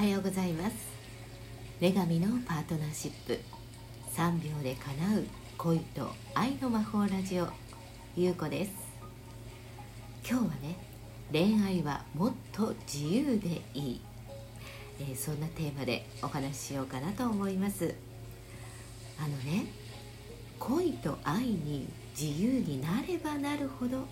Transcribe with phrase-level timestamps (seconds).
[0.00, 0.74] はようございます。
[1.78, 3.38] 女神のパートナーシップ。
[4.16, 5.26] 3秒で叶う
[5.58, 7.46] 恋と愛の魔法ラジオ
[8.16, 8.72] ゆうこです。
[10.26, 10.78] 今日はね
[11.30, 14.00] 恋愛はもっと自由でいい、
[15.00, 17.94] えー、そんなテーマでお話ししようかなと思います。
[19.18, 19.66] あのね
[20.58, 21.86] 恋と愛に
[22.18, 24.06] 自由になればなるほど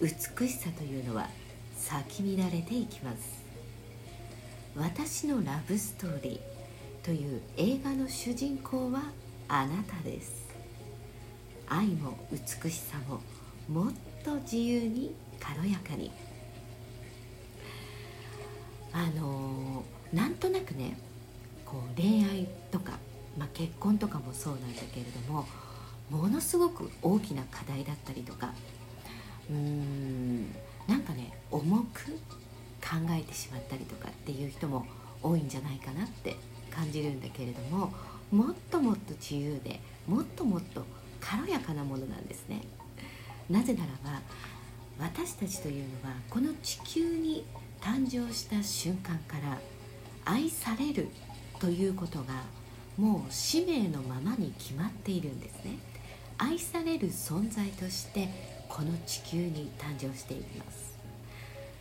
[0.00, 1.28] 美しさというのは
[1.76, 3.45] 咲き乱れていきます。
[4.78, 9.04] 私のラブストーリーという映画の主人公は
[9.48, 10.46] あなたです。
[11.66, 13.22] 愛も美しさも
[13.68, 16.12] もっと自由に軽やかに。
[18.92, 20.98] あのー、なんとなくね
[21.64, 22.92] こう恋愛とか、
[23.38, 25.46] まあ、結婚とかもそうなんだけれども
[26.10, 28.52] ものすごく大きな課題だったりとか
[29.50, 30.50] うーん
[30.86, 32.18] なんかね重く
[32.82, 34.86] 考えてしまったりとかっていう人も
[35.22, 36.36] 多いんじゃないかなって
[36.70, 37.92] 感じるんだけれども
[38.30, 40.84] もっともっと自由でもっともっと
[41.20, 42.62] 軽やかなものなんですね。
[43.50, 44.20] なぜならば
[44.98, 47.44] 私たちというのはこの地球に
[47.80, 49.58] 誕生した瞬間から
[50.24, 51.08] 愛される
[51.60, 52.42] ということが
[52.96, 55.78] もう使命のままに決まっているんですね。
[56.38, 58.28] 愛される存在として
[58.68, 60.96] この地球に誕生しています。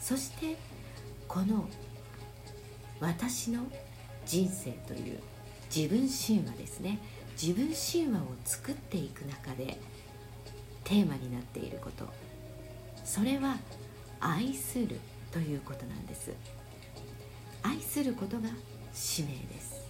[0.00, 0.56] そして
[1.32, 1.66] この
[3.00, 3.62] 私の
[4.26, 5.18] 人生という
[5.74, 6.98] 自分神話ですね。
[7.40, 9.80] 自分神話を作っていく中で
[10.84, 12.06] テーマになっていること。
[13.02, 13.56] それは
[14.20, 16.32] 愛するということなんです。
[17.62, 18.50] 愛することが
[18.92, 19.86] 使命です。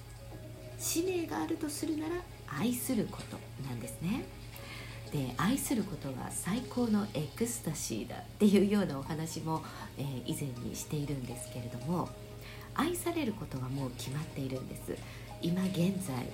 [0.78, 2.14] 使命があるとするなら
[2.56, 3.36] 愛すること
[3.68, 4.22] なんですね。
[5.12, 9.62] で愛することは最高のエクスタシーだっていうようなお話も、
[9.98, 12.08] えー、以前にしているんですけれども
[12.74, 14.96] 愛されることはもう決まっているんです。
[15.42, 16.27] 今現在、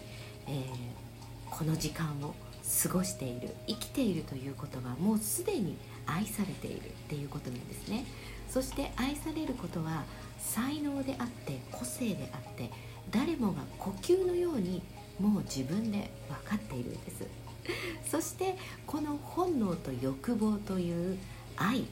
[0.46, 2.34] えー、この時間を
[2.82, 5.76] 過ごしている生きているということはもうすでに
[6.06, 8.04] 愛されているっていうことなんですね。
[8.48, 10.04] そして愛されることは
[10.38, 12.70] 才能であって個性であって
[13.10, 14.82] 誰もが呼吸のように
[15.18, 17.24] もう自分で分かっているんです。
[18.10, 18.56] そして
[18.86, 21.18] この本能と欲望という
[21.56, 21.84] 愛。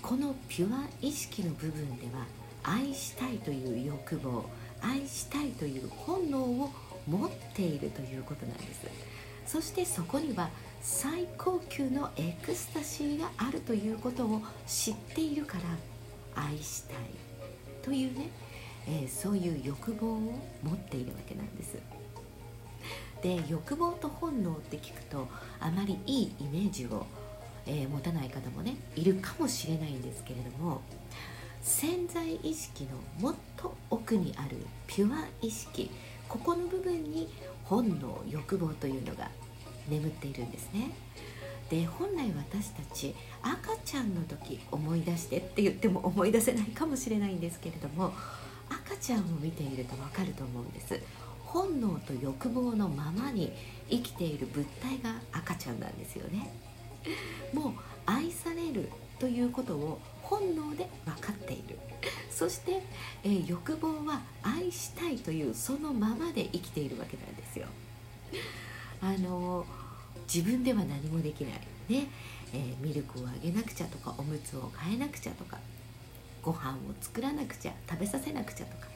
[0.00, 2.26] このピュア意識の部分では
[2.64, 4.44] 愛したいという欲望
[4.80, 6.70] 愛したいという本能を
[7.06, 8.86] 持っているということなんです。
[9.46, 10.50] そしてそこには
[10.82, 15.58] 最高級のエクスタシーがあるということを知っているか
[16.34, 16.96] ら愛したい
[17.82, 18.30] というね、
[18.86, 20.18] えー、そういう欲望を
[20.62, 22.01] 持っているわけなんです。
[23.22, 25.28] で欲望と本能って聞くと
[25.60, 27.06] あまりいいイメージを、
[27.66, 30.82] えー、持たない方もねいるかもしれないんですけれども
[31.62, 32.90] 潜在意識の
[33.20, 34.56] もっと奥にある
[34.88, 35.90] ピュア意識
[36.28, 37.32] ここの部分に
[37.64, 39.30] 本能欲望というのが
[39.88, 40.90] 眠っているんですね。
[41.70, 48.12] で本来私たち赤ちゃんの時思い出してって言っても思い出せないかもしれないんですけれども
[48.68, 51.00] 赤ちゃんを見ていると分かると思うんです。
[51.52, 53.52] 本能と欲望のままに
[53.90, 56.50] 生きている物体が赤ちゃんなんですよね。
[57.52, 57.72] もう
[58.06, 61.78] 愛されるということを本能で分かっている。
[62.30, 62.82] そして、
[63.22, 67.66] えー、欲望は愛したいというそのままで生きているわけなんですよ。
[69.02, 69.66] あの
[70.32, 71.52] 自分では何もできない。
[71.90, 72.06] ね、
[72.54, 75.58] えー、ミルクをあげなくちゃとかおむつを替えなくちゃとか
[76.42, 78.91] ご飯を作らなくちゃ食べさせなくちゃとか。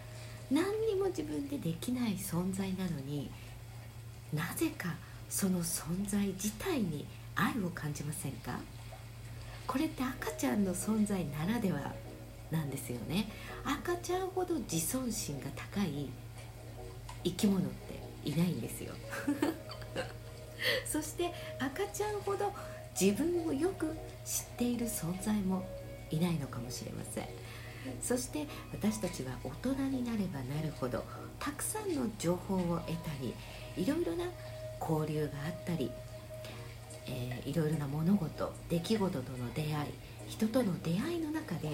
[0.51, 3.31] 何にも自分でできない存在なのに
[4.33, 4.95] なぜか
[5.29, 8.59] その存在自体に愛を感じませんか？
[9.67, 11.93] これって赤ちゃんの存在ならでは
[12.51, 13.29] なんですよね。
[13.65, 16.09] 赤ちゃんほど自尊心が高い
[17.25, 18.95] 生き物っていないんですよ。
[20.87, 22.53] そして赤ちゃんほど
[22.99, 23.87] 自分をよく
[24.25, 25.67] 知っている存在も
[26.11, 27.28] いないのかもしれません。
[28.03, 31.05] そして私たちは大人になればなるほど
[31.39, 33.34] たくさんの情報を得たり
[33.77, 34.25] いろいろな
[34.81, 35.91] 交流があったり、
[37.07, 39.72] えー、いろいろな物事出来事との出会い
[40.28, 41.71] 人との出会いの中で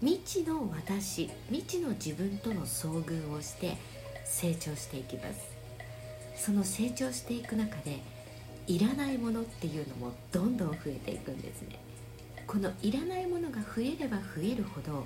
[0.00, 3.76] 未知の私未知の自分との遭遇をして
[4.24, 5.54] 成長していきます。
[6.36, 8.00] その成長していく中で
[8.66, 11.78] いらないものっていうのもどんどん増えていくんですね。
[12.46, 15.04] このいらないものが増えれば増えるほど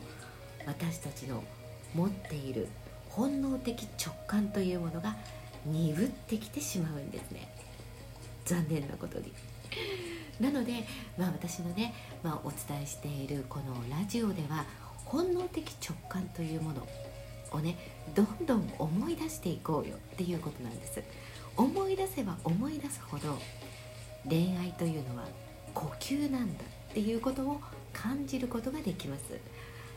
[0.67, 1.43] 私たちの
[1.94, 2.69] 持っている
[3.08, 5.17] 本能的直感というものが
[5.64, 7.49] 鈍ってきてしまうんですね。
[8.44, 9.32] 残念なことに。
[10.40, 10.85] なので、
[11.17, 14.64] まあ、私のね、まあ、お伝えしているこのラジオでは
[15.05, 16.87] 本能的直感というもの
[17.50, 17.76] をね
[18.14, 21.02] どんどん思い出していこうよっていうことなんです。
[21.56, 23.37] 思い出せば思い出すほど
[24.29, 25.25] 恋愛というのは
[25.75, 26.64] 呼吸なんだ。
[26.99, 27.61] っていうことを
[27.93, 29.23] 感じることができます、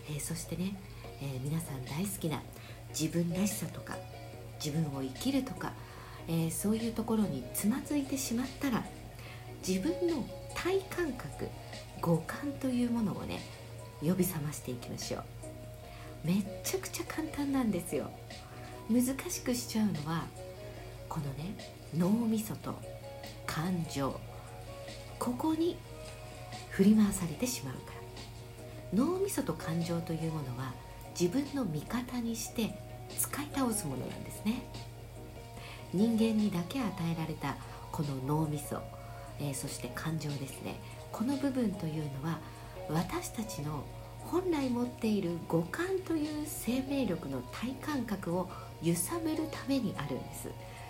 [0.07, 0.75] えー、そしてね、
[1.19, 2.43] えー、皆さん大好きな
[2.89, 3.97] 自分らしさとか
[4.63, 5.73] 自分を生きるとか、
[6.27, 8.83] えー、そういうところにつまずいてしまったら
[9.67, 11.47] 自分の体感覚
[12.01, 13.39] 五感というものをね
[14.01, 15.23] 呼び覚ましていきましょう。
[16.23, 18.11] めっちゃくちゃ簡単なんですよ。
[18.91, 20.25] 難しくしちゃうのは
[21.09, 21.55] このね
[21.97, 22.75] 脳みそと
[23.47, 24.19] 感情
[25.17, 25.77] ここに
[26.71, 28.01] 振り回されてしまうから。
[28.93, 30.73] 脳みそと感情というものは
[31.17, 32.77] 自分の味方にして
[33.17, 34.63] 使い倒すものなんですね。
[35.93, 37.55] 人間にだけ与えられた
[37.91, 38.81] この脳みそ、
[39.39, 40.75] えー、そして感情ですね。
[41.11, 42.39] この部分というのは
[42.89, 43.83] 私たちの
[44.25, 48.49] 本来持っている五感という生命力の体感覚を
[48.81, 50.49] 揺さぶるためにあるんです。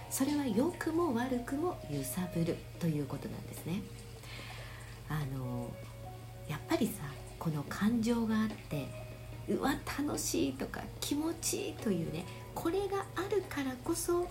[0.09, 3.81] それは良くも悪くも揺さぶるということなんですね。
[6.81, 7.03] りさ
[7.37, 8.87] この感情があって
[9.47, 12.25] うわ楽しいとか気持ちいいというね
[12.55, 14.27] これがあるからこそ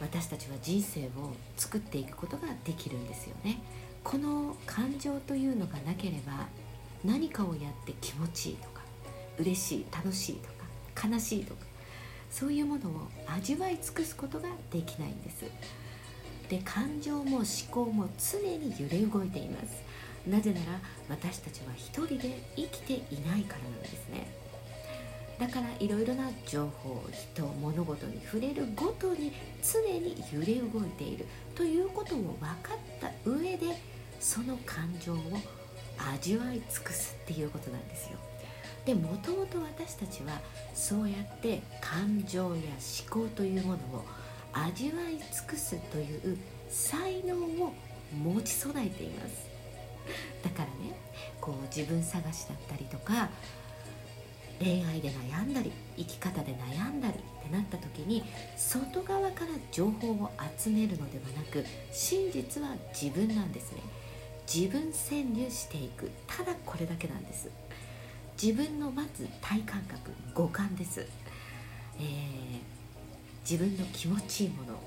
[0.00, 3.62] 私たちは人生を作っていくことができるんですよね。
[4.02, 6.48] この感情というのがなければ
[7.04, 8.82] 何かをやって気持ちいいとか
[9.38, 10.48] 嬉しい楽しいと
[10.98, 11.64] か悲しいとか
[12.30, 15.44] そういうものを味わい尽くすことができないんです。
[16.48, 19.91] で感情も思考も常に揺れ動いています。
[20.26, 24.26] なぜなら私たちは一人で生きていないからなんですね。
[25.38, 27.02] だからいろいろな情報
[27.34, 29.32] 人物事に触れるごとに
[29.62, 31.26] 常に揺れ動いている
[31.56, 33.76] ということを分かった上で
[34.20, 35.16] その感情を
[36.14, 38.18] 味わい尽くすっていうことなんですよ。
[38.84, 40.40] でもともと私たちは
[40.74, 42.62] そうやって感情や
[43.10, 44.04] 思考というものを
[44.52, 46.38] 味わい尽くすという
[46.68, 47.72] 才能を
[48.12, 49.51] 持ち備えています。
[50.42, 50.96] だからね
[51.40, 53.30] こう自分探しだったりとか
[54.58, 57.16] 恋愛で悩んだり生き方で悩んだりっ
[57.48, 58.22] てなった時に
[58.56, 63.78] 外側から情報を集めるのではなく真実は自分なんですね。
[64.52, 66.10] 自分潜入していく。
[66.26, 67.48] ただこれだけなんです。
[68.40, 71.06] 自分のまず体感覚五感です、
[71.98, 72.04] えー、
[73.48, 74.78] 自分の気持ちいいもの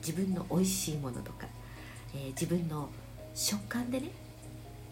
[0.00, 1.46] 自分の美味しいものとか、
[2.14, 2.88] えー、自分の
[3.34, 4.10] 食感でね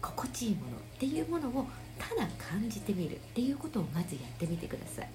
[0.01, 5.09] 心地いいものっていうものをただ感じてみるっていうことをまずやってみてください、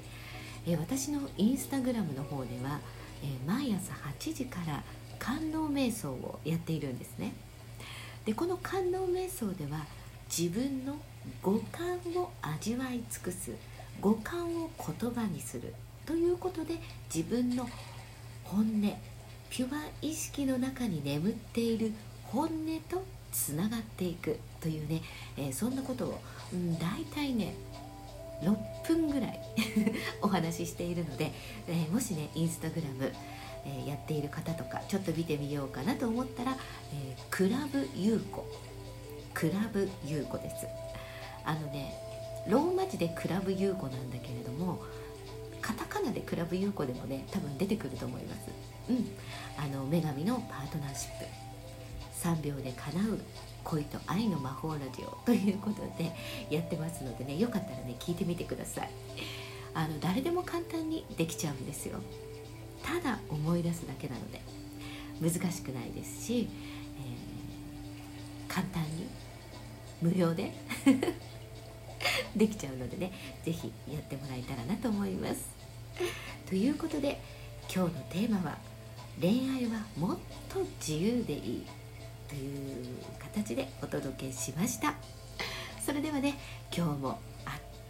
[0.66, 2.78] えー、私のインスタグラムの方では、
[3.22, 4.82] えー、毎朝8時から
[5.18, 7.32] 観音瞑想をやっているんですね。
[8.26, 9.86] でこの観音瞑想では
[10.28, 10.96] 自分の
[11.42, 13.52] 五感を味わい尽くす
[14.00, 15.74] 五感を言葉にする
[16.06, 16.74] ということで
[17.14, 17.68] 自分の
[18.44, 18.80] 本音
[19.50, 21.92] ピュア意識の中に眠っている
[22.24, 22.50] 本音
[22.88, 23.04] と
[23.34, 25.02] つながっていくというね、
[25.36, 26.20] えー、そんなことを、
[26.52, 27.54] うん、大体ね
[28.42, 29.40] 6分ぐらい
[30.22, 31.32] お話ししているので、
[31.66, 33.12] えー、もしねインスタグラム、
[33.66, 36.56] えー、やっている方とかちょっと見てみようかなと思ったら、
[36.92, 38.46] えクラブ優子
[39.34, 40.66] クラブ優子です。
[41.44, 41.94] あのね
[42.46, 44.82] ローマ字でクラブ優子なんだけれども
[45.60, 48.50] カタカナでクラブ優子でもね多分出てくると思います。
[48.88, 49.10] うん。
[49.56, 51.43] あの女神のパートナーシップ。
[52.24, 53.20] 3秒で叶う
[53.64, 56.10] 恋と愛の魔法ラジオということで
[56.48, 58.90] やってますのでねよかったらね聞いてみてください。
[59.74, 61.98] あの誰でも簡単にできちゃうんですよ。
[62.82, 64.40] ただ思い出すだけなので
[65.20, 66.48] 難しくないですし、
[66.98, 69.06] えー、簡単に
[70.00, 70.54] 無料で
[72.36, 73.12] できちゃうのでね
[73.44, 75.44] 是非やってもらえたらなと思います。
[76.48, 77.20] ということで
[77.74, 78.58] 今日のテーマは
[79.20, 81.83] 恋愛はもっと自由でいい。
[82.28, 82.86] という
[83.18, 84.94] 形でお届けしました
[85.84, 86.34] それではね
[86.74, 87.18] 今日も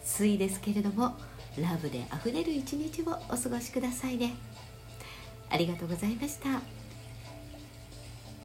[0.02, 1.16] 暑いですけれども
[1.58, 4.34] ラブであふれる一日をお過ごしくださいね
[5.50, 6.83] ありがとうございました。